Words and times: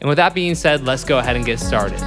And 0.00 0.08
with 0.08 0.16
that 0.16 0.34
being 0.34 0.54
said, 0.54 0.84
let's 0.84 1.04
go 1.04 1.18
ahead 1.18 1.36
and 1.36 1.44
get 1.44 1.60
started. 1.60 2.00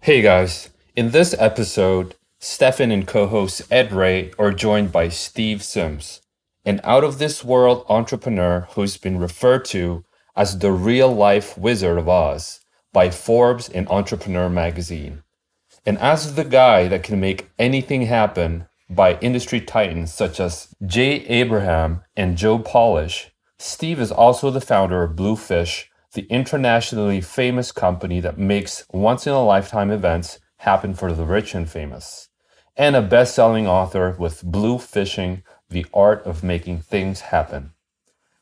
Hey 0.00 0.22
guys, 0.22 0.70
in 0.96 1.10
this 1.10 1.34
episode, 1.38 2.14
Stefan 2.38 2.90
and 2.90 3.06
co 3.06 3.26
host 3.26 3.62
Ed 3.70 3.90
Reay 3.90 4.32
are 4.38 4.52
joined 4.52 4.92
by 4.92 5.08
Steve 5.08 5.62
Sims, 5.62 6.20
an 6.64 6.80
out 6.84 7.04
of 7.04 7.18
this 7.18 7.44
world 7.44 7.84
entrepreneur 7.88 8.68
who's 8.70 8.96
been 8.96 9.18
referred 9.18 9.64
to 9.66 10.04
as 10.36 10.58
the 10.58 10.72
real 10.72 11.12
life 11.12 11.58
Wizard 11.58 11.98
of 11.98 12.08
Oz 12.08 12.60
by 12.92 13.10
Forbes 13.10 13.68
and 13.68 13.88
Entrepreneur 13.88 14.48
magazine. 14.48 15.22
And 15.84 15.98
as 15.98 16.34
the 16.34 16.44
guy 16.44 16.88
that 16.88 17.02
can 17.02 17.20
make 17.20 17.50
anything 17.58 18.02
happen 18.02 18.66
by 18.90 19.16
industry 19.20 19.60
titans 19.60 20.12
such 20.12 20.40
as 20.40 20.74
Jay 20.84 21.24
Abraham 21.26 22.02
and 22.16 22.36
Joe 22.36 22.58
Polish, 22.58 23.30
Steve 23.58 24.00
is 24.00 24.10
also 24.10 24.50
the 24.50 24.60
founder 24.60 25.04
of 25.04 25.14
Bluefish, 25.14 25.90
the 26.14 26.22
internationally 26.22 27.20
famous 27.20 27.70
company 27.70 28.18
that 28.20 28.36
makes 28.36 28.84
once 28.92 29.26
in 29.26 29.32
a 29.32 29.44
lifetime 29.44 29.92
events 29.92 30.40
happen 30.58 30.92
for 30.92 31.12
the 31.12 31.24
rich 31.24 31.54
and 31.54 31.70
famous, 31.70 32.28
and 32.76 32.96
a 32.96 33.02
best 33.02 33.34
selling 33.34 33.66
author 33.66 34.16
with 34.18 34.42
Bluefishing 34.42 35.42
The 35.68 35.86
Art 35.94 36.26
of 36.26 36.42
Making 36.42 36.80
Things 36.80 37.20
Happen. 37.20 37.72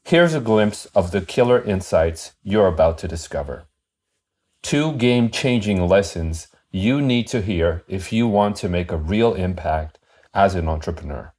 Here's 0.03 0.33
a 0.33 0.41
glimpse 0.41 0.87
of 0.95 1.11
the 1.11 1.21
killer 1.21 1.63
insights 1.63 2.33
you're 2.43 2.67
about 2.67 2.97
to 2.99 3.09
discover. 3.09 3.65
Two 4.63 4.93
game 4.95 5.29
changing 5.29 5.87
lessons 5.87 6.49
you 6.71 7.03
need 7.03 7.27
to 7.29 7.43
hear 7.43 7.85
if 7.87 8.13
you 8.13 8.27
want 8.27 8.57
to 8.57 8.69
make 8.69 8.91
a 8.91 8.97
real 8.97 9.35
impact 9.35 9.98
as 10.39 10.55
an 10.55 10.69
entrepreneur. 10.69 11.35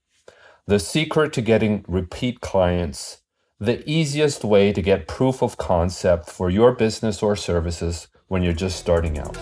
The 0.67 0.77
secret 0.77 1.31
to 1.33 1.41
getting 1.41 1.85
repeat 1.87 2.41
clients, 2.41 3.21
the 3.57 3.89
easiest 3.89 4.43
way 4.43 4.73
to 4.73 4.81
get 4.81 5.07
proof 5.07 5.41
of 5.41 5.55
concept 5.55 6.29
for 6.29 6.49
your 6.49 6.73
business 6.73 7.23
or 7.23 7.37
services 7.37 8.09
when 8.27 8.43
you're 8.43 8.51
just 8.51 8.77
starting 8.77 9.17
out. 9.17 9.37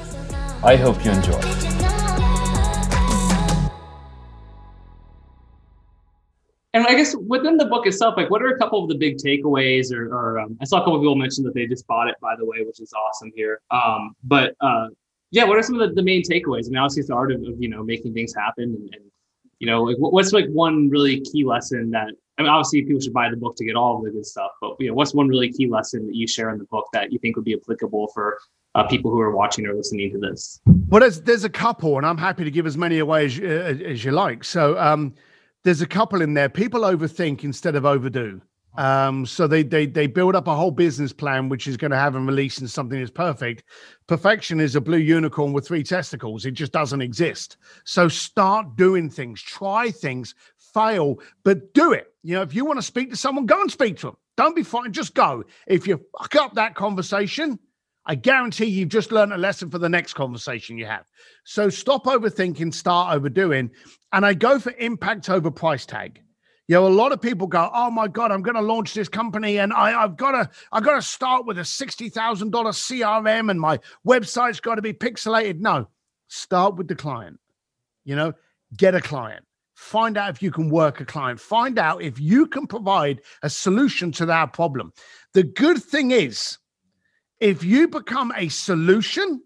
I 0.63 0.75
hope 0.75 1.03
you 1.03 1.09
enjoy. 1.09 1.41
And 6.75 6.85
I 6.85 6.93
guess 6.93 7.15
within 7.25 7.57
the 7.57 7.65
book 7.65 7.87
itself, 7.87 8.13
like 8.15 8.29
what 8.29 8.43
are 8.43 8.49
a 8.49 8.59
couple 8.59 8.83
of 8.83 8.89
the 8.89 8.95
big 8.95 9.17
takeaways? 9.17 9.91
Or, 9.91 10.13
or 10.13 10.39
um, 10.39 10.55
I 10.61 10.65
saw 10.65 10.77
a 10.77 10.81
couple 10.81 10.97
of 10.97 11.01
people 11.01 11.15
mention 11.15 11.43
that 11.45 11.55
they 11.55 11.65
just 11.65 11.87
bought 11.87 12.09
it, 12.09 12.15
by 12.21 12.35
the 12.37 12.45
way, 12.45 12.57
which 12.63 12.79
is 12.79 12.93
awesome 12.93 13.31
here. 13.35 13.61
Um, 13.71 14.13
but 14.23 14.53
uh, 14.61 14.89
yeah, 15.31 15.45
what 15.45 15.57
are 15.57 15.63
some 15.63 15.81
of 15.81 15.89
the, 15.89 15.95
the 15.95 16.03
main 16.03 16.21
takeaways? 16.21 16.67
I 16.67 16.69
mean, 16.69 16.77
obviously, 16.77 16.99
it's 16.99 17.09
the 17.09 17.15
art 17.15 17.31
of, 17.31 17.41
of 17.41 17.55
you 17.57 17.69
know 17.69 17.83
making 17.83 18.13
things 18.13 18.35
happen 18.35 18.65
and, 18.65 18.93
and 18.93 19.11
you 19.59 19.67
know, 19.67 19.83
like 19.83 19.97
what's 19.97 20.33
like 20.33 20.47
one 20.49 20.89
really 20.89 21.21
key 21.21 21.43
lesson 21.43 21.91
that 21.91 22.09
I 22.37 22.43
mean, 22.43 22.51
obviously 22.51 22.83
people 22.83 23.01
should 23.01 23.13
buy 23.13 23.29
the 23.29 23.37
book 23.37 23.55
to 23.55 23.65
get 23.65 23.75
all 23.75 23.97
of 23.97 24.03
the 24.03 24.11
good 24.11 24.25
stuff, 24.25 24.51
but 24.61 24.75
you 24.79 24.89
know, 24.89 24.93
what's 24.93 25.13
one 25.13 25.27
really 25.27 25.51
key 25.51 25.67
lesson 25.67 26.05
that 26.05 26.15
you 26.15 26.27
share 26.27 26.51
in 26.51 26.59
the 26.59 26.65
book 26.65 26.87
that 26.93 27.11
you 27.11 27.17
think 27.17 27.35
would 27.35 27.45
be 27.45 27.55
applicable 27.55 28.09
for 28.13 28.37
uh, 28.75 28.85
people 28.87 29.09
who 29.09 29.19
are 29.19 29.35
watching 29.35 29.65
or 29.65 29.73
listening 29.73 30.11
to 30.11 30.19
this? 30.19 30.61
Well, 30.87 31.01
there's 31.01 31.21
there's 31.21 31.43
a 31.43 31.49
couple, 31.49 31.97
and 31.97 32.05
I'm 32.05 32.17
happy 32.17 32.43
to 32.43 32.51
give 32.51 32.67
as 32.67 32.77
many 32.77 32.99
away 32.99 33.25
as, 33.25 33.39
uh, 33.39 33.83
as 33.85 34.05
you 34.05 34.11
like. 34.11 34.43
So 34.43 34.77
um, 34.77 35.15
there's 35.63 35.81
a 35.81 35.87
couple 35.87 36.21
in 36.21 36.35
there. 36.35 36.49
People 36.49 36.81
overthink 36.81 37.43
instead 37.43 37.75
of 37.75 37.85
overdo. 37.85 38.39
Um, 38.77 39.25
so 39.25 39.47
they 39.47 39.63
they 39.63 39.87
they 39.87 40.05
build 40.05 40.35
up 40.35 40.47
a 40.47 40.55
whole 40.55 40.71
business 40.71 41.11
plan 41.11 41.49
which 41.49 41.67
is 41.67 41.77
going 41.77 41.91
to 41.91 41.97
have 41.97 42.13
them 42.13 42.27
releasing 42.27 42.67
something 42.67 42.99
that's 42.99 43.11
perfect. 43.11 43.63
Perfection 44.05 44.59
is 44.59 44.75
a 44.75 44.81
blue 44.81 44.99
unicorn 44.99 45.51
with 45.51 45.67
three 45.67 45.83
testicles. 45.83 46.45
It 46.45 46.51
just 46.51 46.71
doesn't 46.71 47.01
exist. 47.01 47.57
So 47.85 48.07
start 48.07 48.75
doing 48.75 49.09
things, 49.09 49.41
try 49.41 49.89
things, 49.89 50.35
fail, 50.73 51.19
but 51.43 51.73
do 51.73 51.91
it. 51.91 52.13
You 52.21 52.35
know, 52.35 52.43
if 52.43 52.53
you 52.53 52.65
want 52.65 52.77
to 52.77 52.83
speak 52.83 53.09
to 53.09 53.17
someone, 53.17 53.47
go 53.47 53.59
and 53.59 53.71
speak 53.71 53.97
to 53.97 54.07
them. 54.07 54.17
Don't 54.37 54.55
be 54.55 54.63
frightened, 54.63 54.93
just 54.93 55.15
go. 55.15 55.43
If 55.65 55.87
you 55.87 55.99
fuck 56.15 56.35
up 56.35 56.53
that 56.53 56.75
conversation, 56.75 57.57
I 58.05 58.13
guarantee 58.13 58.65
you've 58.65 58.89
just 58.89 59.11
learned 59.11 59.33
a 59.33 59.37
lesson 59.37 59.71
for 59.71 59.79
the 59.79 59.89
next 59.89 60.13
conversation 60.13 60.77
you 60.77 60.85
have. 60.85 61.05
So 61.45 61.69
stop 61.69 62.05
overthinking, 62.05 62.73
start 62.75 63.15
overdoing. 63.15 63.71
And 64.13 64.23
I 64.23 64.35
go 64.35 64.59
for 64.59 64.71
impact 64.77 65.31
over 65.31 65.49
price 65.49 65.87
tag 65.87 66.21
you 66.67 66.75
know, 66.75 66.85
a 66.85 66.89
lot 66.89 67.13
of 67.13 67.21
people 67.21 67.47
go, 67.47 67.69
"Oh 67.73 67.89
my 67.89 68.07
god, 68.07 68.31
I'm 68.31 68.41
going 68.41 68.55
to 68.55 68.61
launch 68.61 68.93
this 68.93 69.07
company, 69.07 69.57
and 69.57 69.71
I, 69.71 69.91
have 69.91 70.17
got 70.17 70.31
to, 70.31 70.49
I've 70.71 70.83
got 70.83 70.95
to 70.95 71.01
start 71.01 71.45
with 71.45 71.57
a 71.57 71.65
sixty 71.65 72.09
thousand 72.09 72.51
dollar 72.51 72.71
CRM, 72.71 73.49
and 73.49 73.59
my 73.59 73.79
website's 74.05 74.59
got 74.59 74.75
to 74.75 74.81
be 74.81 74.93
pixelated." 74.93 75.59
No, 75.59 75.87
start 76.27 76.75
with 76.75 76.87
the 76.87 76.95
client. 76.95 77.39
You 78.03 78.15
know, 78.15 78.33
get 78.75 78.95
a 78.95 79.01
client. 79.01 79.45
Find 79.75 80.17
out 80.17 80.31
if 80.31 80.41
you 80.41 80.51
can 80.51 80.69
work 80.69 80.99
a 80.99 81.05
client. 81.05 81.39
Find 81.39 81.79
out 81.79 82.01
if 82.01 82.19
you 82.19 82.47
can 82.47 82.67
provide 82.67 83.21
a 83.43 83.49
solution 83.49 84.11
to 84.13 84.25
that 84.25 84.51
problem. 84.51 84.91
The 85.33 85.43
good 85.43 85.81
thing 85.81 86.11
is, 86.11 86.57
if 87.39 87.63
you 87.63 87.87
become 87.87 88.33
a 88.35 88.49
solution, 88.49 89.41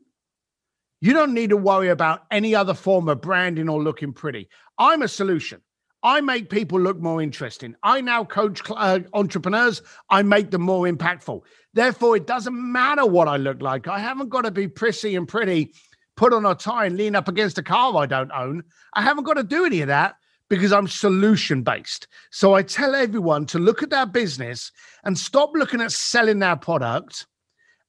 you 1.01 1.13
don't 1.13 1.33
need 1.33 1.49
to 1.49 1.57
worry 1.57 1.89
about 1.89 2.23
any 2.31 2.55
other 2.55 2.73
form 2.73 3.09
of 3.09 3.21
branding 3.21 3.67
or 3.69 3.83
looking 3.83 4.13
pretty. 4.13 4.47
I'm 4.77 5.01
a 5.01 5.07
solution. 5.07 5.61
I 6.03 6.21
make 6.21 6.49
people 6.49 6.79
look 6.79 6.99
more 6.99 7.21
interesting. 7.21 7.75
I 7.83 8.01
now 8.01 8.23
coach 8.23 8.61
uh, 8.69 8.99
entrepreneurs. 9.13 9.81
I 10.09 10.23
make 10.23 10.49
them 10.49 10.63
more 10.63 10.85
impactful. 10.85 11.41
Therefore, 11.73 12.15
it 12.17 12.25
doesn't 12.25 12.55
matter 12.55 13.05
what 13.05 13.27
I 13.27 13.37
look 13.37 13.61
like. 13.61 13.87
I 13.87 13.99
haven't 13.99 14.29
got 14.29 14.41
to 14.41 14.51
be 14.51 14.67
prissy 14.67 15.15
and 15.15 15.27
pretty, 15.27 15.73
put 16.15 16.33
on 16.33 16.45
a 16.45 16.55
tie 16.55 16.87
and 16.87 16.97
lean 16.97 17.15
up 17.15 17.27
against 17.27 17.59
a 17.59 17.63
car 17.63 17.95
I 17.95 18.07
don't 18.07 18.31
own. 18.31 18.63
I 18.93 19.03
haven't 19.03 19.25
got 19.25 19.35
to 19.35 19.43
do 19.43 19.65
any 19.65 19.81
of 19.81 19.87
that 19.87 20.15
because 20.49 20.73
I'm 20.73 20.87
solution 20.87 21.61
based. 21.61 22.07
So 22.31 22.55
I 22.55 22.63
tell 22.63 22.95
everyone 22.95 23.45
to 23.47 23.59
look 23.59 23.83
at 23.83 23.89
their 23.89 24.05
business 24.05 24.71
and 25.03 25.17
stop 25.17 25.51
looking 25.53 25.81
at 25.81 25.91
selling 25.91 26.39
their 26.39 26.57
product 26.57 27.27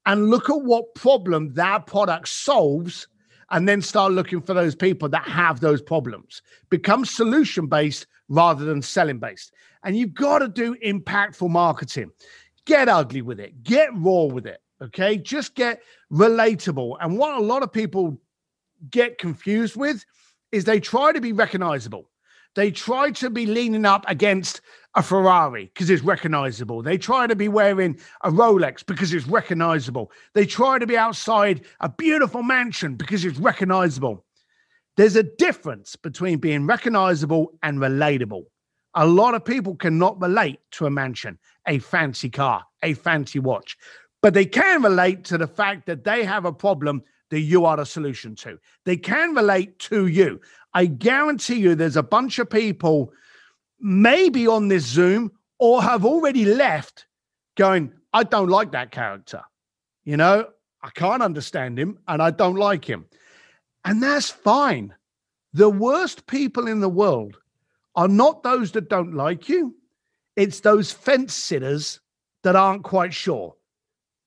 and 0.06 0.30
look 0.30 0.50
at 0.50 0.62
what 0.62 0.94
problem 0.94 1.54
that 1.54 1.86
product 1.86 2.28
solves 2.28 3.08
and 3.52 3.68
then 3.68 3.80
start 3.80 4.12
looking 4.12 4.40
for 4.40 4.54
those 4.54 4.74
people 4.74 5.08
that 5.10 5.24
have 5.24 5.60
those 5.60 5.80
problems. 5.80 6.42
Become 6.70 7.04
solution 7.04 7.66
based 7.66 8.06
rather 8.28 8.64
than 8.64 8.82
selling 8.82 9.18
based. 9.18 9.52
And 9.84 9.96
you've 9.96 10.14
got 10.14 10.40
to 10.40 10.48
do 10.48 10.74
impactful 10.84 11.48
marketing. 11.50 12.10
Get 12.64 12.88
ugly 12.88 13.22
with 13.22 13.38
it, 13.38 13.62
get 13.62 13.90
raw 13.94 14.24
with 14.24 14.46
it. 14.46 14.60
Okay. 14.82 15.16
Just 15.16 15.54
get 15.54 15.82
relatable. 16.12 16.96
And 17.00 17.16
what 17.16 17.38
a 17.38 17.42
lot 17.42 17.62
of 17.62 17.72
people 17.72 18.18
get 18.90 19.18
confused 19.18 19.76
with 19.76 20.04
is 20.50 20.64
they 20.64 20.80
try 20.80 21.12
to 21.12 21.20
be 21.20 21.32
recognizable. 21.32 22.10
They 22.54 22.70
try 22.70 23.10
to 23.12 23.30
be 23.30 23.46
leaning 23.46 23.86
up 23.86 24.04
against 24.08 24.60
a 24.94 25.02
Ferrari 25.02 25.70
because 25.72 25.88
it's 25.88 26.02
recognizable. 26.02 26.82
They 26.82 26.98
try 26.98 27.26
to 27.26 27.34
be 27.34 27.48
wearing 27.48 27.98
a 28.22 28.30
Rolex 28.30 28.84
because 28.84 29.14
it's 29.14 29.26
recognizable. 29.26 30.12
They 30.34 30.44
try 30.44 30.78
to 30.78 30.86
be 30.86 30.96
outside 30.96 31.62
a 31.80 31.88
beautiful 31.88 32.42
mansion 32.42 32.96
because 32.96 33.24
it's 33.24 33.38
recognizable. 33.38 34.24
There's 34.96 35.16
a 35.16 35.22
difference 35.22 35.96
between 35.96 36.38
being 36.38 36.66
recognizable 36.66 37.58
and 37.62 37.78
relatable. 37.78 38.44
A 38.94 39.06
lot 39.06 39.34
of 39.34 39.42
people 39.42 39.74
cannot 39.74 40.20
relate 40.20 40.60
to 40.72 40.84
a 40.84 40.90
mansion, 40.90 41.38
a 41.66 41.78
fancy 41.78 42.28
car, 42.28 42.64
a 42.82 42.92
fancy 42.92 43.38
watch, 43.38 43.78
but 44.20 44.34
they 44.34 44.44
can 44.44 44.82
relate 44.82 45.24
to 45.24 45.38
the 45.38 45.46
fact 45.46 45.86
that 45.86 46.04
they 46.04 46.24
have 46.24 46.44
a 46.44 46.52
problem 46.52 47.02
that 47.32 47.40
you 47.40 47.64
are 47.64 47.78
the 47.78 47.86
solution 47.86 48.36
to. 48.36 48.58
They 48.84 48.98
can 48.98 49.34
relate 49.34 49.78
to 49.78 50.06
you. 50.06 50.38
I 50.74 50.84
guarantee 50.84 51.56
you 51.56 51.74
there's 51.74 51.96
a 51.96 52.02
bunch 52.02 52.38
of 52.38 52.50
people 52.50 53.10
maybe 53.80 54.46
on 54.46 54.68
this 54.68 54.84
Zoom 54.84 55.32
or 55.58 55.82
have 55.82 56.04
already 56.04 56.44
left 56.44 57.06
going, 57.56 57.90
I 58.12 58.24
don't 58.24 58.50
like 58.50 58.72
that 58.72 58.90
character. 58.90 59.40
You 60.04 60.18
know, 60.18 60.48
I 60.82 60.90
can't 60.90 61.22
understand 61.22 61.78
him 61.78 61.98
and 62.06 62.20
I 62.20 62.32
don't 62.32 62.56
like 62.56 62.84
him. 62.84 63.06
And 63.86 64.02
that's 64.02 64.28
fine. 64.28 64.94
The 65.54 65.70
worst 65.70 66.26
people 66.26 66.68
in 66.68 66.80
the 66.80 66.88
world 66.90 67.38
are 67.96 68.08
not 68.08 68.42
those 68.42 68.72
that 68.72 68.90
don't 68.90 69.14
like 69.14 69.48
you, 69.48 69.74
It's 70.36 70.60
those 70.60 70.92
fence 70.92 71.32
sitters 71.32 71.98
that 72.42 72.56
aren't 72.56 72.84
quite 72.84 73.14
sure. 73.14 73.54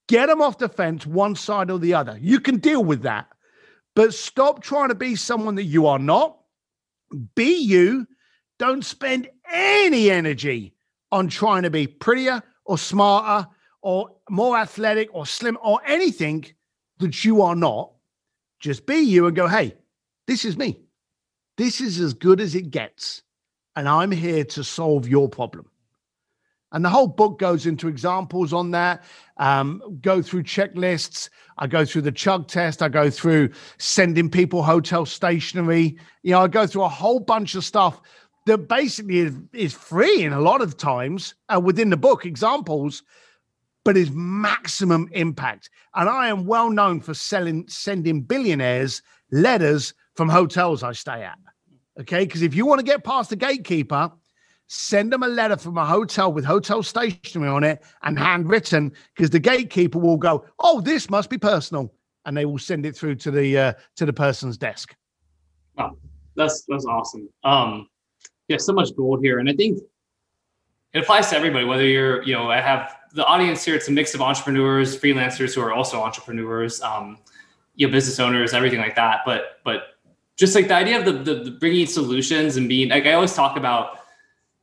Get 0.08 0.26
them 0.26 0.40
off 0.40 0.58
the 0.58 0.68
fence, 0.68 1.06
one 1.06 1.34
side 1.34 1.70
or 1.70 1.78
the 1.78 1.94
other. 1.94 2.18
You 2.20 2.40
can 2.40 2.58
deal 2.58 2.84
with 2.84 3.02
that, 3.02 3.28
but 3.94 4.14
stop 4.14 4.62
trying 4.62 4.88
to 4.88 4.94
be 4.94 5.16
someone 5.16 5.56
that 5.56 5.64
you 5.64 5.86
are 5.86 5.98
not. 5.98 6.38
Be 7.34 7.56
you. 7.56 8.06
Don't 8.58 8.84
spend 8.84 9.28
any 9.52 10.10
energy 10.10 10.74
on 11.12 11.28
trying 11.28 11.62
to 11.62 11.70
be 11.70 11.86
prettier 11.86 12.42
or 12.64 12.78
smarter 12.78 13.48
or 13.82 14.10
more 14.30 14.56
athletic 14.56 15.08
or 15.12 15.26
slim 15.26 15.58
or 15.62 15.80
anything 15.86 16.44
that 16.98 17.24
you 17.24 17.42
are 17.42 17.56
not. 17.56 17.92
Just 18.60 18.86
be 18.86 18.96
you 18.96 19.26
and 19.26 19.36
go, 19.36 19.46
hey, 19.46 19.74
this 20.26 20.44
is 20.44 20.56
me. 20.56 20.80
This 21.56 21.80
is 21.80 22.00
as 22.00 22.14
good 22.14 22.40
as 22.40 22.54
it 22.54 22.70
gets. 22.70 23.22
And 23.76 23.88
I'm 23.88 24.10
here 24.10 24.44
to 24.44 24.64
solve 24.64 25.06
your 25.06 25.28
problem. 25.28 25.66
And 26.76 26.84
the 26.84 26.90
whole 26.90 27.06
book 27.06 27.38
goes 27.38 27.64
into 27.64 27.88
examples 27.88 28.52
on 28.52 28.70
that. 28.72 29.02
Um, 29.38 29.98
go 30.02 30.20
through 30.20 30.42
checklists. 30.42 31.30
I 31.56 31.66
go 31.66 31.86
through 31.86 32.02
the 32.02 32.12
chug 32.12 32.48
test. 32.48 32.82
I 32.82 32.90
go 32.90 33.08
through 33.08 33.48
sending 33.78 34.28
people 34.28 34.62
hotel 34.62 35.06
stationery. 35.06 35.96
You 36.22 36.32
know, 36.32 36.42
I 36.42 36.48
go 36.48 36.66
through 36.66 36.82
a 36.82 36.88
whole 36.90 37.18
bunch 37.18 37.54
of 37.54 37.64
stuff 37.64 38.02
that 38.44 38.68
basically 38.68 39.20
is, 39.20 39.34
is 39.54 39.72
free 39.72 40.22
in 40.22 40.34
a 40.34 40.40
lot 40.40 40.60
of 40.60 40.76
times 40.76 41.34
uh, 41.48 41.58
within 41.58 41.88
the 41.88 41.96
book, 41.96 42.26
examples, 42.26 43.02
but 43.82 43.96
is 43.96 44.10
maximum 44.10 45.08
impact. 45.12 45.70
And 45.94 46.10
I 46.10 46.28
am 46.28 46.44
well 46.44 46.68
known 46.68 47.00
for 47.00 47.14
selling, 47.14 47.64
sending 47.68 48.20
billionaires 48.20 49.00
letters 49.32 49.94
from 50.14 50.28
hotels 50.28 50.82
I 50.82 50.92
stay 50.92 51.22
at. 51.22 51.38
Okay. 51.98 52.26
Because 52.26 52.42
if 52.42 52.54
you 52.54 52.66
want 52.66 52.80
to 52.80 52.84
get 52.84 53.02
past 53.02 53.30
the 53.30 53.36
gatekeeper, 53.36 54.12
send 54.68 55.12
them 55.12 55.22
a 55.22 55.28
letter 55.28 55.56
from 55.56 55.78
a 55.78 55.86
hotel 55.86 56.32
with 56.32 56.44
hotel 56.44 56.82
stationery 56.82 57.48
on 57.48 57.64
it 57.64 57.82
and 58.02 58.18
handwritten, 58.18 58.92
because 59.14 59.30
the 59.30 59.38
gatekeeper 59.38 59.98
will 59.98 60.16
go, 60.16 60.44
Oh, 60.58 60.80
this 60.80 61.08
must 61.10 61.30
be 61.30 61.38
personal. 61.38 61.92
And 62.24 62.36
they 62.36 62.44
will 62.44 62.58
send 62.58 62.84
it 62.84 62.96
through 62.96 63.16
to 63.16 63.30
the 63.30 63.56
uh, 63.56 63.72
to 63.96 64.04
the 64.04 64.12
person's 64.12 64.58
desk. 64.58 64.96
Wow, 65.78 65.96
that's 66.34 66.64
that's 66.66 66.84
awesome. 66.84 67.28
Um, 67.44 67.88
yeah, 68.48 68.56
so 68.56 68.72
much 68.72 68.94
gold 68.96 69.20
here, 69.22 69.38
and 69.38 69.48
I 69.48 69.52
think 69.52 69.78
it 70.92 71.00
applies 71.00 71.30
to 71.30 71.36
everybody. 71.36 71.64
Whether 71.64 71.84
you're, 71.84 72.22
you 72.24 72.32
know, 72.32 72.50
I 72.50 72.60
have 72.60 72.96
the 73.12 73.24
audience 73.26 73.64
here. 73.64 73.76
It's 73.76 73.88
a 73.88 73.92
mix 73.92 74.14
of 74.14 74.20
entrepreneurs, 74.20 74.98
freelancers 74.98 75.54
who 75.54 75.60
are 75.60 75.72
also 75.72 76.02
entrepreneurs, 76.02 76.80
um, 76.82 77.18
you 77.76 77.86
know, 77.86 77.92
business 77.92 78.18
owners, 78.18 78.54
everything 78.54 78.80
like 78.80 78.96
that. 78.96 79.20
But 79.24 79.60
but 79.64 79.96
just 80.36 80.54
like 80.54 80.68
the 80.68 80.74
idea 80.74 80.98
of 80.98 81.04
the, 81.04 81.12
the, 81.12 81.44
the 81.44 81.50
bringing 81.52 81.86
solutions 81.86 82.56
and 82.56 82.68
being 82.68 82.88
like 82.88 83.06
I 83.06 83.12
always 83.12 83.34
talk 83.34 83.56
about 83.56 84.00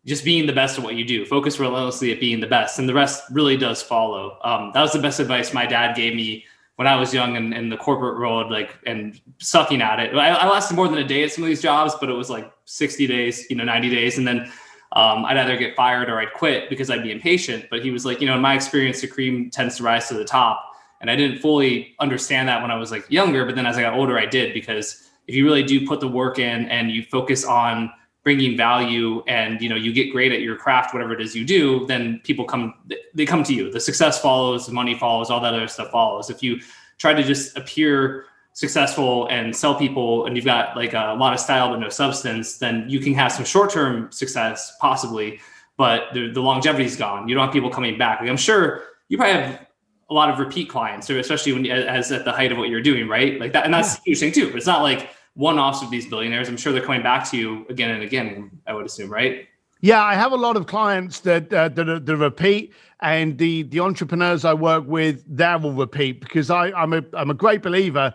just 0.06 0.26
being 0.26 0.46
the 0.46 0.54
best 0.54 0.78
at 0.78 0.84
what 0.84 0.96
you 0.96 1.06
do. 1.06 1.26
Focus 1.26 1.60
relentlessly 1.60 2.12
at 2.12 2.20
being 2.20 2.40
the 2.40 2.48
best, 2.48 2.80
and 2.80 2.88
the 2.88 2.94
rest 2.94 3.24
really 3.32 3.58
does 3.58 3.82
follow. 3.82 4.38
Um, 4.44 4.72
that 4.74 4.82
was 4.82 4.94
the 4.94 5.00
best 5.00 5.20
advice 5.20 5.54
my 5.54 5.66
dad 5.66 5.96
gave 5.96 6.16
me 6.16 6.46
when 6.76 6.88
I 6.88 6.96
was 6.96 7.14
young 7.14 7.38
and 7.38 7.54
in 7.54 7.70
the 7.70 7.78
corporate 7.78 8.18
world, 8.18 8.52
like 8.52 8.78
and 8.86 9.20
sucking 9.38 9.82
at 9.82 10.00
it. 10.00 10.16
I, 10.16 10.30
I, 10.30 10.50
lasted 10.50 10.76
more 10.76 10.88
than 10.88 10.98
a 10.98 11.08
day 11.08 11.24
at 11.24 11.32
some 11.32 11.44
of 11.44 11.48
these 11.48 11.62
jobs, 11.62 11.94
but 12.00 12.10
it 12.10 12.14
was 12.14 12.30
like 12.30 12.52
60 12.66 13.06
days, 13.08 13.46
you 13.50 13.56
know, 13.56 13.64
90 13.64 13.90
days, 13.90 14.18
and 14.18 14.28
then 14.28 14.52
um, 14.94 15.26
I'd 15.26 15.38
either 15.38 15.58
get 15.58 15.76
fired 15.76 16.10
or 16.10 16.20
I'd 16.20 16.34
quit 16.34 16.70
because 16.70 16.90
I'd 16.90 17.04
be 17.04 17.12
impatient. 17.12 17.68
But 17.70 17.84
he 17.84 17.92
was 17.92 18.06
like, 18.06 18.22
you 18.22 18.28
know, 18.28 18.36
in 18.36 18.42
my 18.42 18.56
experience, 18.56 19.02
the 19.02 19.08
cream 19.08 19.50
tends 19.50 19.78
to 19.78 19.84
rise 19.84 20.08
to 20.10 20.16
the 20.16 20.26
top, 20.26 20.66
and 21.00 21.10
I 21.10 21.16
didn't 21.16 21.40
fully 21.40 21.96
understand 22.00 22.50
that 22.50 22.62
when 22.62 22.72
I 22.72 22.76
was 22.76 22.92
like 22.92 23.10
younger. 23.10 23.46
But 23.46 23.56
then 23.56 23.66
as 23.66 23.78
I 23.78 23.82
got 23.82 23.94
older, 23.94 24.18
I 24.18 24.26
did 24.26 24.54
because 24.54 25.10
if 25.28 25.36
you 25.36 25.46
really 25.46 25.64
do 25.64 25.88
put 25.88 26.00
the 26.00 26.08
work 26.08 26.40
in 26.40 26.68
and 26.70 26.92
you 26.92 27.04
focus 27.04 27.46
on 27.46 27.92
bringing 28.24 28.56
value 28.56 29.22
and 29.28 29.62
you 29.62 29.68
know 29.68 29.76
you 29.76 29.92
get 29.92 30.12
great 30.12 30.32
at 30.32 30.42
your 30.42 30.56
craft 30.56 30.94
whatever 30.94 31.14
it 31.14 31.20
is 31.20 31.36
you 31.36 31.44
do 31.44 31.86
then 31.88 32.22
people 32.24 32.46
come 32.46 32.74
they 33.14 33.26
come 33.26 33.44
to 33.44 33.54
you. 33.54 33.72
The 33.72 33.80
success 33.80 34.20
follows 34.20 34.66
the 34.66 34.74
money 34.74 34.96
follows 34.96 35.30
all 35.30 35.40
that 35.42 35.54
other 35.54 35.68
stuff 35.68 35.92
follows. 35.92 36.30
If 36.30 36.42
you 36.42 36.60
try 36.98 37.14
to 37.14 37.24
just 37.24 37.58
appear 37.58 38.26
successful 38.54 39.28
and 39.28 39.56
sell 39.56 39.74
people 39.74 40.26
and 40.26 40.36
you've 40.36 40.46
got 40.46 40.76
like 40.78 40.94
a 40.94 41.16
lot 41.18 41.34
of 41.34 41.40
style 41.40 41.70
but 41.70 41.80
no 41.80 41.90
substance 41.90 42.58
then 42.60 42.88
you 42.88 43.00
can 43.00 43.14
have 43.16 43.32
some 43.32 43.44
short-term 43.44 44.12
success 44.12 44.78
possibly 44.80 45.40
but 45.76 46.14
the, 46.14 46.32
the 46.32 46.40
longevity 46.40 46.86
is 46.86 46.96
gone. 46.96 47.28
You 47.28 47.34
don't 47.34 47.46
have 47.46 47.54
people 47.54 47.72
coming 47.72 47.98
back. 47.98 48.20
Like 48.22 48.30
i'm 48.30 48.38
sure 48.38 48.84
you 49.10 49.18
probably 49.18 49.42
have 49.42 49.68
a 50.10 50.14
lot 50.14 50.30
of 50.30 50.38
repeat 50.38 50.70
clients 50.70 51.10
or 51.10 51.18
especially 51.18 51.54
when 51.54 51.66
as 51.66 52.12
at 52.12 52.26
the 52.26 52.32
height 52.32 52.52
of 52.52 52.58
what 52.58 52.70
you're 52.70 52.82
doing 52.82 53.08
right? 53.08 53.40
Like 53.40 53.54
that 53.54 53.66
and 53.66 53.74
that's 53.74 54.00
yeah. 54.06 54.16
thing 54.16 54.32
too 54.32 54.48
but 54.48 54.58
it's 54.58 54.68
not 54.68 54.84
like 54.84 55.10
one-offs 55.36 55.82
of 55.82 55.90
these 55.90 56.08
billionaires. 56.08 56.48
I'm 56.48 56.58
sure 56.58 56.74
they're 56.74 56.84
coming 56.84 57.04
back 57.04 57.30
to 57.32 57.38
you 57.38 57.66
again 57.70 57.92
and 57.92 58.04
again. 58.04 58.52
I 58.68 58.74
would 58.74 58.86
assume, 58.86 59.10
right? 59.12 59.48
Yeah, 59.82 60.02
I 60.02 60.16
have 60.16 60.32
a 60.32 60.38
lot 60.38 60.56
of 60.56 60.68
clients 60.68 61.20
that 61.22 61.54
uh, 61.54 61.70
that, 61.70 62.06
that 62.06 62.16
repeat, 62.16 62.74
and 63.02 63.38
the 63.38 63.64
the 63.64 63.82
entrepreneurs 63.82 64.46
I 64.46 64.54
work 64.54 64.86
with, 64.88 65.24
they 65.28 65.56
will 65.58 65.74
repeat 65.74 66.22
because 66.22 66.50
I, 66.50 66.72
I'm 66.72 66.94
a 66.94 67.04
I'm 67.14 67.30
a 67.30 67.34
great 67.34 67.62
believer 67.62 68.14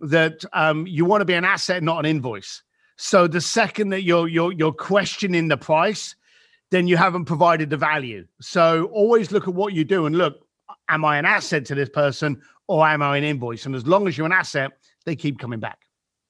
that 0.00 0.44
um, 0.54 0.86
you 0.86 1.04
want 1.04 1.20
to 1.20 1.24
be 1.26 1.34
an 1.34 1.44
asset, 1.44 1.82
not 1.82 1.98
an 1.98 2.06
invoice. 2.06 2.62
So 2.96 3.26
the 3.26 3.40
second 3.40 3.90
that 3.90 4.04
you're 4.04 4.26
you're 4.26 4.52
you're 4.52 4.72
questioning 4.72 5.48
the 5.48 5.58
price, 5.58 6.16
then 6.70 6.88
you 6.88 6.96
haven't 6.96 7.26
provided 7.26 7.68
the 7.68 7.76
value. 7.76 8.26
So 8.40 8.86
always 8.92 9.32
look 9.32 9.46
at 9.46 9.54
what 9.54 9.74
you 9.74 9.84
do 9.84 10.06
and 10.06 10.16
look, 10.16 10.46
am 10.88 11.04
I 11.04 11.18
an 11.18 11.26
asset 11.26 11.66
to 11.66 11.74
this 11.74 11.90
person 11.90 12.40
or 12.68 12.86
am 12.86 13.02
I 13.02 13.18
an 13.18 13.24
invoice? 13.24 13.66
And 13.66 13.74
as 13.74 13.86
long 13.86 14.08
as 14.08 14.16
you're 14.16 14.26
an 14.26 14.32
asset, 14.32 14.72
they 15.04 15.14
keep 15.14 15.38
coming 15.38 15.60
back. 15.60 15.80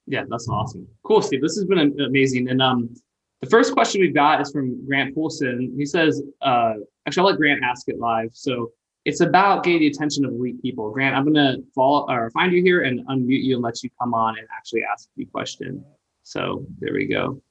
Yeah, 0.07 0.25
that's 0.29 0.49
awesome. 0.49 0.87
Cool, 1.05 1.23
Steve. 1.23 1.43
This 1.43 1.57
has 1.57 1.65
been 1.65 2.01
amazing. 2.01 2.49
And 2.49 2.61
um, 2.61 2.95
the 3.41 3.49
first 3.49 3.73
question 3.73 4.01
we've 4.01 4.15
got 4.15 4.41
is 4.41 4.51
from 4.51 4.85
Grant 4.87 5.15
Poulson. 5.15 5.75
He 5.77 5.87
says, 5.87 6.23
uh, 6.43 6.75
actually, 7.07 7.21
I'll 7.23 7.27
let 7.31 7.39
Grant 7.39 7.63
ask 7.63 7.89
it 7.89 7.99
live. 7.99 8.31
So 8.33 8.73
it's 9.05 9.21
about 9.21 9.65
getting 9.65 9.81
the 9.81 9.89
attention 9.89 10.25
of 10.25 10.33
elite 10.33 10.61
people. 10.63 10.91
Grant, 10.91 11.17
I'm 11.17 11.25
gonna 11.25 11.57
follow 11.75 12.07
or 12.09 12.31
find 12.31 12.53
you 12.53 12.63
here 12.63 12.83
and 12.83 13.07
unmute 13.09 13.43
you 13.43 13.57
and 13.57 13.63
let 13.63 13.83
you 13.83 13.91
come 14.01 14.15
on 14.15 14.39
and 14.39 14.47
actually 14.57 14.83
ask 14.91 15.09
the 15.17 15.25
question. 15.25 15.85
So 16.23 16.65
there 16.79 16.93
we 16.93 17.07
go. 17.07 17.43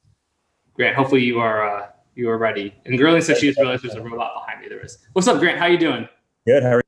Grant, 0.75 0.95
hopefully 0.95 1.23
you 1.23 1.39
are 1.39 1.67
uh, 1.67 1.87
you 2.15 2.29
are 2.29 2.37
ready. 2.37 2.73
And 2.85 2.97
Girly 2.97 3.21
says 3.21 3.39
she 3.39 3.47
just 3.47 3.59
realized 3.59 3.83
there's 3.83 3.95
a 3.95 4.01
robot 4.01 4.33
behind 4.33 4.61
me. 4.61 4.69
There 4.69 4.83
is. 4.83 4.97
What's 5.13 5.27
up, 5.27 5.39
Grant? 5.39 5.57
How 5.59 5.65
you 5.65 5.77
doing? 5.77 6.07
Good. 6.45 6.63
How 6.63 6.69
are 6.69 6.77
you? 6.77 6.81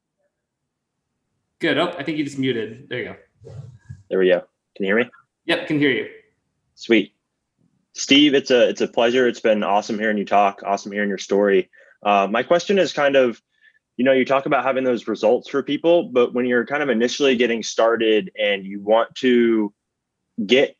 Good. 1.59 1.77
Oh, 1.77 1.93
I 1.97 2.03
think 2.03 2.17
you 2.17 2.23
just 2.23 2.39
muted. 2.39 2.87
There 2.89 2.99
you 2.99 3.05
go. 3.05 3.15
There 4.09 4.19
we 4.19 4.29
go. 4.29 4.39
Can 4.75 4.85
you 4.85 4.95
hear 4.95 4.97
me? 4.97 5.09
Yep, 5.45 5.67
can 5.67 5.79
hear 5.79 5.91
you. 5.91 6.09
Sweet. 6.75 7.13
Steve, 7.93 8.33
it's 8.33 8.49
a 8.49 8.69
it's 8.69 8.81
a 8.81 8.87
pleasure. 8.87 9.27
It's 9.27 9.39
been 9.39 9.63
awesome 9.63 9.99
hearing 9.99 10.17
you 10.17 10.25
talk. 10.25 10.63
Awesome 10.65 10.91
hearing 10.91 11.09
your 11.09 11.17
story. 11.17 11.69
Uh, 12.01 12.27
my 12.29 12.43
question 12.43 12.79
is 12.79 12.91
kind 12.91 13.15
of, 13.15 13.41
you 13.97 14.03
know, 14.03 14.11
you 14.11 14.25
talk 14.25 14.45
about 14.45 14.63
having 14.63 14.83
those 14.83 15.07
results 15.07 15.49
for 15.49 15.63
people, 15.63 16.09
but 16.09 16.33
when 16.33 16.45
you're 16.45 16.65
kind 16.65 16.83
of 16.83 16.89
initially 16.89 17.35
getting 17.35 17.63
started 17.63 18.31
and 18.39 18.65
you 18.65 18.81
want 18.81 19.13
to 19.15 19.73
get 20.45 20.75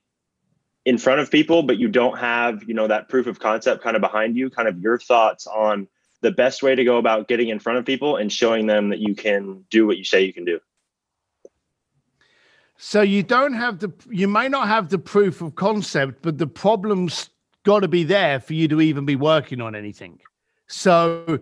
in 0.85 0.97
front 0.97 1.21
of 1.21 1.31
people, 1.31 1.63
but 1.63 1.77
you 1.77 1.87
don't 1.87 2.17
have, 2.17 2.63
you 2.63 2.73
know, 2.73 2.87
that 2.87 3.07
proof 3.07 3.27
of 3.27 3.39
concept 3.39 3.83
kind 3.83 3.95
of 3.95 4.01
behind 4.01 4.35
you, 4.35 4.49
kind 4.49 4.67
of 4.67 4.79
your 4.79 4.97
thoughts 4.97 5.47
on 5.47 5.87
the 6.21 6.31
best 6.31 6.63
way 6.63 6.75
to 6.75 6.83
go 6.83 6.97
about 6.97 7.27
getting 7.27 7.49
in 7.49 7.59
front 7.59 7.77
of 7.79 7.85
people 7.85 8.17
and 8.17 8.31
showing 8.31 8.65
them 8.65 8.89
that 8.89 8.99
you 8.99 9.15
can 9.15 9.63
do 9.69 9.85
what 9.85 9.97
you 9.97 10.03
say 10.03 10.23
you 10.23 10.33
can 10.33 10.45
do. 10.45 10.59
So 12.85 13.01
you 13.01 13.23
don't 13.23 13.53
have 13.53 13.79
the, 13.79 13.93
you 14.09 14.27
may 14.27 14.49
not 14.49 14.67
have 14.67 14.89
the 14.89 14.99
proof 14.99 15.41
of 15.41 15.55
concept, 15.55 16.21
but 16.21 16.37
the 16.37 16.45
problem's 16.45 17.29
got 17.63 17.79
to 17.79 17.87
be 17.87 18.03
there 18.03 18.41
for 18.41 18.55
you 18.55 18.67
to 18.67 18.81
even 18.81 19.05
be 19.05 19.15
working 19.15 19.61
on 19.61 19.73
anything. 19.73 20.19
So 20.67 21.39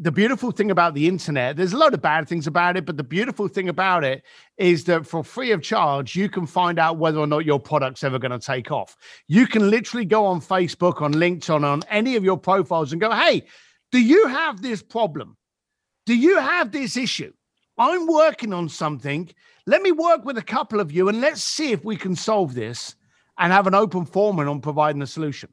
the 0.00 0.10
beautiful 0.10 0.50
thing 0.50 0.68
about 0.68 0.94
the 0.94 1.06
internet, 1.06 1.56
there's 1.56 1.72
a 1.72 1.76
lot 1.76 1.94
of 1.94 2.02
bad 2.02 2.28
things 2.28 2.48
about 2.48 2.76
it, 2.76 2.86
but 2.86 2.96
the 2.96 3.04
beautiful 3.04 3.46
thing 3.46 3.68
about 3.68 4.02
it 4.02 4.24
is 4.58 4.82
that 4.86 5.06
for 5.06 5.22
free 5.22 5.52
of 5.52 5.62
charge, 5.62 6.16
you 6.16 6.28
can 6.28 6.44
find 6.44 6.76
out 6.76 6.98
whether 6.98 7.20
or 7.20 7.26
not 7.28 7.44
your 7.44 7.60
product's 7.60 8.02
ever 8.02 8.18
going 8.18 8.32
to 8.32 8.40
take 8.40 8.72
off. 8.72 8.96
You 9.28 9.46
can 9.46 9.70
literally 9.70 10.04
go 10.04 10.26
on 10.26 10.40
Facebook, 10.40 11.00
on 11.02 11.14
LinkedIn, 11.14 11.62
on 11.62 11.82
any 11.88 12.16
of 12.16 12.24
your 12.24 12.36
profiles 12.36 12.90
and 12.90 13.00
go, 13.00 13.12
hey, 13.12 13.44
do 13.92 14.00
you 14.00 14.26
have 14.26 14.60
this 14.60 14.82
problem? 14.82 15.36
Do 16.04 16.16
you 16.16 16.40
have 16.40 16.72
this 16.72 16.96
issue? 16.96 17.32
I'm 17.80 18.06
working 18.06 18.52
on 18.52 18.68
something 18.68 19.28
let 19.66 19.82
me 19.82 19.92
work 19.92 20.24
with 20.24 20.36
a 20.36 20.42
couple 20.42 20.80
of 20.80 20.90
you 20.90 21.08
and 21.08 21.20
let's 21.20 21.44
see 21.44 21.70
if 21.70 21.84
we 21.84 21.96
can 21.96 22.16
solve 22.16 22.54
this 22.54 22.96
and 23.38 23.52
have 23.52 23.66
an 23.66 23.74
open 23.74 24.04
forum 24.04 24.40
on 24.40 24.60
providing 24.60 25.00
a 25.02 25.06
solution. 25.06 25.48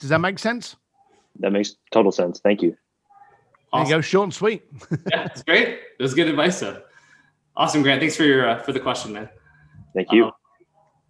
Does 0.00 0.08
that 0.08 0.20
make 0.20 0.38
sense? 0.38 0.76
That 1.38 1.52
makes 1.52 1.76
total 1.92 2.10
sense. 2.10 2.40
Thank 2.40 2.60
you. 2.62 2.76
Awesome. 3.72 3.88
There 3.88 3.96
you 3.96 3.98
go, 3.98 4.00
short 4.00 4.24
and 4.24 4.34
sweet. 4.34 4.64
yeah, 5.12 5.26
it's 5.26 5.42
great. 5.42 5.68
It 5.68 6.02
was 6.02 6.14
good 6.14 6.26
advice, 6.26 6.58
though. 6.58 6.82
Awesome, 7.56 7.82
Grant. 7.82 8.00
Thanks 8.00 8.16
for 8.16 8.24
your 8.24 8.48
uh, 8.48 8.58
for 8.62 8.72
the 8.72 8.80
question, 8.80 9.12
man. 9.12 9.28
Thank 9.94 10.10
you. 10.10 10.26
Uh, 10.26 10.30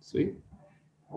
sweet. 0.00 0.34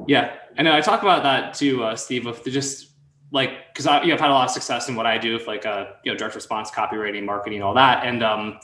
Yeah, 0.07 0.36
I 0.57 0.63
know. 0.63 0.74
I 0.74 0.79
talk 0.79 1.01
about 1.01 1.24
that 1.24 1.53
too, 1.53 1.83
uh, 1.83 1.95
Steve. 1.98 2.27
Of 2.27 2.45
just 2.45 2.91
like 3.34 3.74
because 3.74 3.86
I 3.86 4.02
you 4.02 4.10
know, 4.10 4.13
I've 4.13 4.22
had 4.22 4.30
a 4.30 4.34
lot 4.34 4.46
of 4.46 4.52
success 4.52 4.88
in 4.88 4.96
what 4.96 5.06
I 5.06 5.18
do, 5.18 5.34
with 5.34 5.48
like 5.48 5.66
uh, 5.66 5.88
you 6.06 6.12
know 6.12 6.18
direct 6.18 6.36
response, 6.36 6.72
copywriting, 6.72 7.25
marketing, 7.25 7.62
all 7.62 7.74
that, 7.74 8.06
and 8.06 8.24
um, 8.24 8.60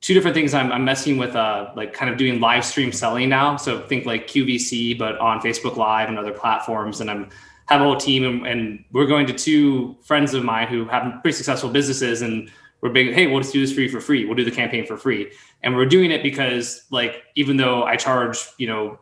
two 0.00 0.14
different 0.14 0.34
things 0.34 0.54
I'm, 0.54 0.72
I'm 0.72 0.84
messing 0.84 1.18
with, 1.18 1.36
uh, 1.36 1.70
like 1.76 1.92
kind 1.92 2.10
of 2.10 2.16
doing 2.16 2.40
live 2.40 2.64
stream 2.64 2.90
selling 2.90 3.28
now. 3.28 3.56
So 3.56 3.80
think 3.86 4.06
like 4.06 4.26
QVC, 4.26 4.98
but 4.98 5.18
on 5.18 5.40
Facebook 5.40 5.76
Live 5.76 6.08
and 6.08 6.18
other 6.18 6.32
platforms. 6.32 7.00
And 7.00 7.10
I'm 7.10 7.28
have 7.66 7.82
a 7.82 7.84
whole 7.84 7.96
team, 7.96 8.24
and, 8.24 8.46
and 8.46 8.84
we're 8.92 9.06
going 9.06 9.26
to 9.26 9.34
two 9.34 9.94
friends 10.02 10.32
of 10.32 10.42
mine 10.42 10.68
who 10.68 10.86
have 10.86 11.20
pretty 11.20 11.36
successful 11.36 11.68
businesses, 11.68 12.22
and 12.22 12.50
we're 12.80 12.90
big. 12.90 13.12
Hey, 13.12 13.26
we'll 13.26 13.40
just 13.40 13.52
do 13.52 13.60
this 13.60 13.72
for 13.72 13.82
you 13.82 13.90
for 13.90 14.00
free. 14.00 14.24
We'll 14.24 14.36
do 14.36 14.44
the 14.44 14.50
campaign 14.50 14.86
for 14.86 14.96
free, 14.96 15.32
and 15.62 15.76
we're 15.76 15.86
doing 15.86 16.10
it 16.10 16.22
because 16.22 16.84
like 16.90 17.24
even 17.34 17.58
though 17.58 17.82
I 17.82 17.96
charge 17.96 18.38
you 18.56 18.68
know 18.68 18.98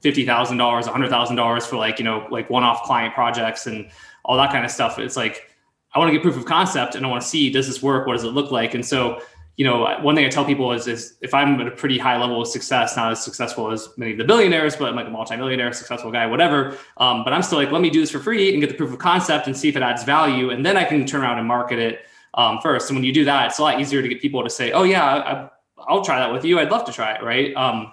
fifty 0.00 0.24
thousand 0.24 0.56
dollars, 0.56 0.86
a 0.86 0.92
hundred 0.92 1.10
thousand 1.10 1.36
dollars 1.36 1.66
for 1.66 1.76
like 1.76 1.98
you 1.98 2.04
know 2.06 2.26
like 2.30 2.48
one-off 2.48 2.84
client 2.84 3.12
projects 3.12 3.66
and 3.66 3.90
all 4.26 4.36
that 4.36 4.52
kind 4.52 4.64
of 4.64 4.70
stuff. 4.70 4.98
It's 4.98 5.16
like 5.16 5.48
I 5.94 5.98
want 5.98 6.10
to 6.10 6.12
get 6.12 6.22
proof 6.22 6.36
of 6.36 6.44
concept 6.44 6.94
and 6.94 7.06
I 7.06 7.08
want 7.08 7.22
to 7.22 7.28
see 7.28 7.50
does 7.50 7.66
this 7.66 7.82
work? 7.82 8.06
What 8.06 8.12
does 8.12 8.24
it 8.24 8.28
look 8.28 8.50
like? 8.50 8.74
And 8.74 8.84
so 8.84 9.22
you 9.56 9.64
know, 9.64 9.96
one 10.02 10.14
thing 10.14 10.26
I 10.26 10.28
tell 10.28 10.44
people 10.44 10.72
is, 10.72 10.86
is 10.86 11.16
if 11.22 11.32
I'm 11.32 11.58
at 11.60 11.66
a 11.66 11.70
pretty 11.70 11.96
high 11.96 12.18
level 12.18 12.42
of 12.42 12.48
success, 12.48 12.94
not 12.94 13.12
as 13.12 13.24
successful 13.24 13.72
as 13.72 13.88
many 13.96 14.12
of 14.12 14.18
the 14.18 14.24
billionaires, 14.24 14.76
but 14.76 14.90
I'm 14.90 14.96
like 14.96 15.06
a 15.06 15.10
multimillionaire, 15.10 15.72
successful 15.72 16.12
guy, 16.12 16.26
whatever. 16.26 16.76
Um, 16.98 17.24
but 17.24 17.32
I'm 17.32 17.42
still 17.42 17.56
like, 17.56 17.72
let 17.72 17.80
me 17.80 17.88
do 17.88 18.00
this 18.00 18.10
for 18.10 18.18
free 18.18 18.52
and 18.52 18.60
get 18.60 18.68
the 18.68 18.76
proof 18.76 18.92
of 18.92 18.98
concept 18.98 19.46
and 19.46 19.56
see 19.56 19.70
if 19.70 19.76
it 19.76 19.82
adds 19.82 20.04
value, 20.04 20.50
and 20.50 20.64
then 20.64 20.76
I 20.76 20.84
can 20.84 21.06
turn 21.06 21.22
around 21.22 21.38
and 21.38 21.48
market 21.48 21.78
it 21.78 22.00
um, 22.34 22.60
first. 22.60 22.90
And 22.90 22.98
when 22.98 23.04
you 23.04 23.14
do 23.14 23.24
that, 23.24 23.46
it's 23.46 23.58
a 23.58 23.62
lot 23.62 23.80
easier 23.80 24.02
to 24.02 24.08
get 24.08 24.20
people 24.20 24.44
to 24.44 24.50
say, 24.50 24.72
oh 24.72 24.82
yeah, 24.82 25.50
I, 25.78 25.92
will 25.92 26.04
try 26.04 26.18
that 26.18 26.30
with 26.32 26.44
you. 26.44 26.58
I'd 26.58 26.70
love 26.70 26.84
to 26.84 26.92
try 26.92 27.14
it, 27.14 27.22
right? 27.22 27.56
Um, 27.56 27.92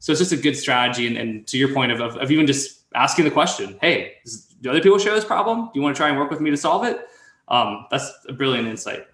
so 0.00 0.10
it's 0.12 0.20
just 0.20 0.32
a 0.32 0.36
good 0.36 0.56
strategy. 0.56 1.06
And, 1.06 1.16
and 1.16 1.46
to 1.46 1.56
your 1.56 1.72
point 1.72 1.92
of, 1.92 2.00
of, 2.00 2.16
of, 2.16 2.30
even 2.32 2.46
just 2.46 2.83
asking 2.94 3.24
the 3.24 3.30
question, 3.30 3.76
hey, 3.80 4.14
do 4.60 4.70
other 4.70 4.80
people 4.80 4.98
share 4.98 5.14
this 5.14 5.24
problem? 5.24 5.66
Do 5.66 5.70
you 5.74 5.82
want 5.82 5.94
to 5.94 6.00
try 6.00 6.08
and 6.08 6.18
work 6.18 6.30
with 6.30 6.40
me 6.40 6.50
to 6.50 6.56
solve 6.56 6.84
it? 6.84 7.06
Um, 7.48 7.86
that's 7.90 8.10
a 8.28 8.32
brilliant 8.32 8.68
insight. 8.68 9.06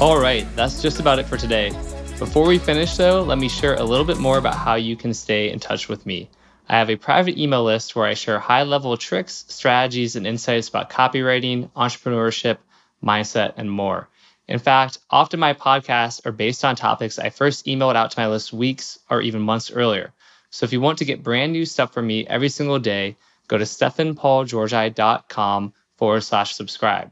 All 0.00 0.18
right, 0.18 0.46
that's 0.56 0.82
just 0.82 1.00
about 1.00 1.18
it 1.18 1.26
for 1.26 1.36
today. 1.36 1.70
Before 2.18 2.46
we 2.46 2.58
finish, 2.58 2.96
though, 2.96 3.22
let 3.22 3.38
me 3.38 3.48
share 3.48 3.74
a 3.74 3.82
little 3.82 4.04
bit 4.04 4.18
more 4.18 4.38
about 4.38 4.54
how 4.54 4.76
you 4.76 4.96
can 4.96 5.12
stay 5.12 5.50
in 5.50 5.58
touch 5.58 5.88
with 5.88 6.06
me. 6.06 6.30
I 6.68 6.78
have 6.78 6.88
a 6.88 6.96
private 6.96 7.36
email 7.36 7.64
list 7.64 7.94
where 7.94 8.06
I 8.06 8.14
share 8.14 8.38
high 8.38 8.62
level 8.62 8.96
tricks, 8.96 9.44
strategies, 9.48 10.16
and 10.16 10.26
insights 10.26 10.68
about 10.68 10.90
copywriting, 10.90 11.70
entrepreneurship, 11.72 12.58
mindset, 13.02 13.54
and 13.56 13.70
more. 13.70 14.08
In 14.48 14.58
fact, 14.58 14.98
often 15.10 15.40
my 15.40 15.54
podcasts 15.54 16.24
are 16.24 16.32
based 16.32 16.64
on 16.64 16.76
topics 16.76 17.18
I 17.18 17.30
first 17.30 17.66
emailed 17.66 17.96
out 17.96 18.10
to 18.12 18.20
my 18.20 18.28
list 18.28 18.52
weeks 18.52 18.98
or 19.10 19.20
even 19.20 19.42
months 19.42 19.70
earlier. 19.70 20.12
So 20.54 20.62
if 20.62 20.72
you 20.72 20.80
want 20.80 20.98
to 20.98 21.04
get 21.04 21.24
brand 21.24 21.52
new 21.52 21.64
stuff 21.64 21.92
from 21.92 22.06
me 22.06 22.24
every 22.28 22.48
single 22.48 22.78
day, 22.78 23.16
go 23.48 23.58
to 23.58 23.64
stefanpaulgeorgi.com 23.64 25.72
forward 25.96 26.20
slash 26.20 26.54
subscribe. 26.54 27.10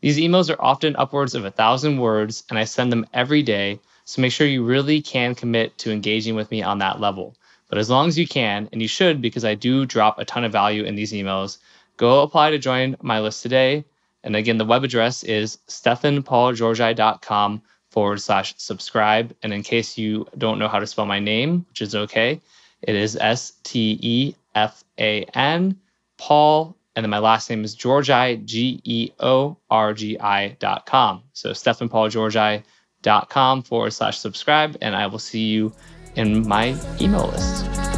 These 0.00 0.18
emails 0.18 0.52
are 0.52 0.60
often 0.60 0.96
upwards 0.96 1.36
of 1.36 1.44
a 1.44 1.52
thousand 1.52 1.98
words, 1.98 2.42
and 2.50 2.58
I 2.58 2.64
send 2.64 2.90
them 2.90 3.06
every 3.14 3.44
day. 3.44 3.78
So 4.06 4.20
make 4.20 4.32
sure 4.32 4.44
you 4.44 4.64
really 4.64 5.02
can 5.02 5.36
commit 5.36 5.78
to 5.78 5.92
engaging 5.92 6.34
with 6.34 6.50
me 6.50 6.64
on 6.64 6.78
that 6.78 7.00
level. 7.00 7.36
But 7.68 7.78
as 7.78 7.88
long 7.88 8.08
as 8.08 8.18
you 8.18 8.26
can, 8.26 8.68
and 8.72 8.82
you 8.82 8.88
should 8.88 9.22
because 9.22 9.44
I 9.44 9.54
do 9.54 9.86
drop 9.86 10.18
a 10.18 10.24
ton 10.24 10.42
of 10.42 10.50
value 10.50 10.82
in 10.82 10.96
these 10.96 11.12
emails, 11.12 11.58
go 11.96 12.22
apply 12.22 12.50
to 12.50 12.58
join 12.58 12.96
my 13.02 13.20
list 13.20 13.44
today. 13.44 13.84
And 14.24 14.34
again, 14.34 14.58
the 14.58 14.64
web 14.64 14.82
address 14.82 15.22
is 15.22 15.58
stefanpaulgeorgi.com 15.68 17.62
forward 17.90 18.20
slash 18.20 18.54
subscribe. 18.56 19.36
And 19.44 19.54
in 19.54 19.62
case 19.62 19.96
you 19.96 20.26
don't 20.36 20.58
know 20.58 20.66
how 20.66 20.80
to 20.80 20.88
spell 20.88 21.06
my 21.06 21.20
name, 21.20 21.66
which 21.68 21.82
is 21.82 21.94
okay, 21.94 22.40
it 22.82 22.94
is 22.94 23.16
S 23.16 23.52
T 23.62 23.98
E 24.00 24.34
F 24.54 24.84
A 24.98 25.24
N, 25.34 25.78
Paul 26.18 26.76
and 26.96 27.04
then 27.04 27.10
my 27.10 27.18
last 27.18 27.48
name 27.48 27.64
is 27.64 27.74
Georgi, 27.74 28.36
G 28.44 28.80
E 28.84 29.10
O 29.20 29.56
R 29.70 29.94
G 29.94 30.18
I 30.18 30.56
dot 30.58 30.86
com. 30.86 31.22
So 31.32 31.50
stefanpaulgeorgi.com 31.50 33.62
forward 33.62 33.92
slash 33.92 34.18
subscribe, 34.18 34.76
and 34.82 34.96
I 34.96 35.06
will 35.06 35.18
see 35.18 35.46
you 35.46 35.72
in 36.16 36.46
my 36.46 36.76
email 37.00 37.28
list. 37.28 37.89